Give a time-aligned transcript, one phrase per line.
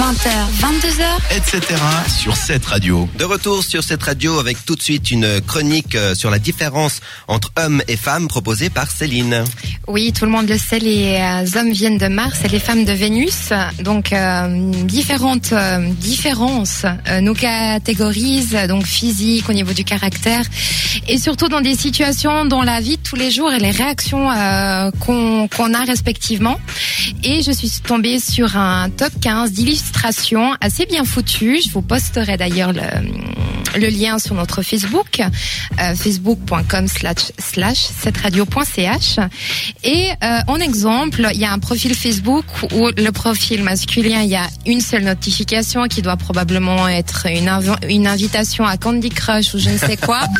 [0.00, 0.30] 20h,
[0.62, 1.60] 22h, etc.
[2.08, 3.06] sur cette radio.
[3.18, 7.00] De retour sur cette radio avec tout de suite une chronique euh, sur la différence
[7.28, 9.44] entre hommes et femmes proposée par Céline.
[9.88, 12.86] Oui, tout le monde le sait, les euh, hommes viennent de Mars et les femmes
[12.86, 13.50] de Vénus.
[13.82, 20.44] Donc, euh, différentes euh, différences euh, nous catégorisent, donc physique, au niveau du caractère,
[21.08, 24.30] et surtout dans des situations dans la vie de tous les jours et les réactions
[24.30, 26.58] euh, qu'on qu'on a respectivement.
[27.22, 29.89] Et je suis tombée sur un top 15 d'illustrations
[30.60, 31.60] assez bien foutues.
[31.64, 32.82] Je vous posterai d'ailleurs le,
[33.78, 39.16] le lien sur notre Facebook, euh, facebook.com slash slash cetteradio.ch.
[39.84, 44.30] Et euh, en exemple, il y a un profil Facebook où le profil masculin, il
[44.30, 49.08] y a une seule notification qui doit probablement être une, inv- une invitation à Candy
[49.10, 50.20] Crush ou je ne sais quoi.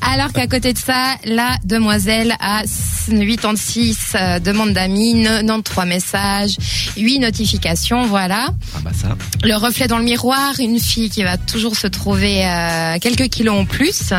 [0.00, 2.62] Alors qu'à côté de ça, la demoiselle a
[3.08, 6.56] 86 euh, demandes d'amis, 93 messages,
[6.96, 8.48] 8 notifications, voilà.
[8.74, 9.16] Ah bah ça.
[9.44, 13.58] Le reflet dans le miroir, une fille qui va toujours se trouver euh, quelques kilos
[13.58, 14.12] en plus,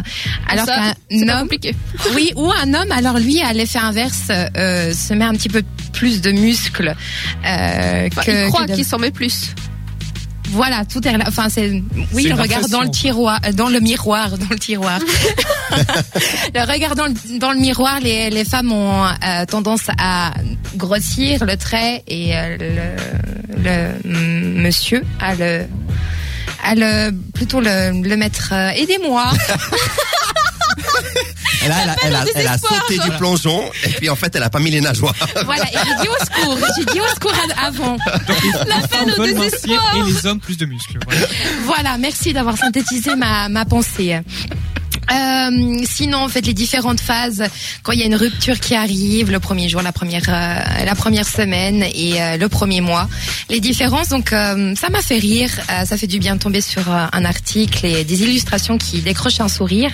[0.49, 1.75] alors qu'un homme, compliqué.
[2.15, 5.61] oui, ou un homme, alors lui, à l'effet inverse, euh, se met un petit peu
[5.93, 6.95] plus de muscles
[7.45, 9.53] euh, Enfin, que, il croit de- qu'il s'en met plus.
[10.49, 11.25] Voilà, tout est là.
[11.27, 14.99] Enfin, c'est oui, le regard dans le tiroir, dans le miroir, dans le tiroir.
[16.55, 20.33] le regard dans le, dans le miroir, les, les femmes ont euh, tendance à
[20.75, 25.65] grossir le trait et euh, le, le mm, monsieur à le
[26.67, 28.49] à le plutôt le, le mettre.
[28.53, 29.31] euh, Aidez-moi.
[31.63, 34.33] Elle a, elle a, elle a, elle a sauté du plongeon et puis en fait
[34.35, 35.13] elle a pas mis les nageoires.
[35.43, 35.63] voilà.
[35.63, 36.57] Et j'ai dit au secours.
[36.77, 37.97] J'ai dit au secours avant.
[38.65, 39.95] Les femmes au désespoir.
[39.97, 40.99] et les hommes plus de muscles.
[41.05, 41.25] Voilà.
[41.65, 44.19] Voilà, merci d'avoir synthétisé ma, ma pensée.
[45.11, 47.43] Euh, sinon, en fait, les différentes phases,
[47.83, 50.95] quand il y a une rupture qui arrive, le premier jour, la première, euh, la
[50.95, 53.07] première semaine et euh, le premier mois,
[53.49, 54.09] les différences.
[54.09, 55.49] Donc, euh, ça m'a fait rire.
[55.71, 59.39] euh, ça fait du bien de tomber sur un article et des illustrations qui décrochent
[59.39, 59.91] un sourire.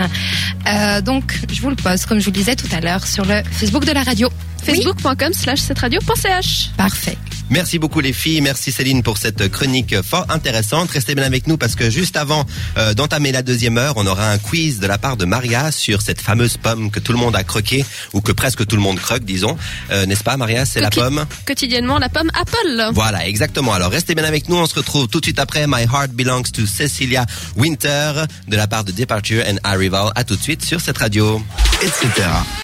[1.04, 3.42] Donc, je vous le poste, comme je vous le disais tout à l'heure, sur le
[3.52, 4.30] Facebook de la radio.
[4.64, 6.72] Facebook.com slash cette radio.ch.
[6.78, 7.18] parfait.
[7.50, 10.90] Merci beaucoup les filles, merci Céline pour cette chronique fort intéressante.
[10.90, 12.46] Restez bien avec nous parce que juste avant
[12.78, 16.02] euh, d'entamer la deuxième heure, on aura un quiz de la part de Maria sur
[16.02, 19.00] cette fameuse pomme que tout le monde a croquée ou que presque tout le monde
[19.00, 19.58] croque, disons.
[19.92, 20.66] Euh, N'est-ce pas Maria?
[20.66, 21.26] C'est la pomme?
[21.46, 22.90] Quotidiennement, la pomme Apple.
[22.94, 23.74] Voilà, exactement.
[23.74, 24.56] Alors restez bien avec nous.
[24.56, 27.26] On se retrouve tout de suite après My Heart Belongs to Cecilia
[27.58, 28.14] Winter
[28.48, 30.12] de la part de Departure and Arrival.
[30.16, 31.44] À tout de suite sur cette radio.
[31.84, 32.24] etc.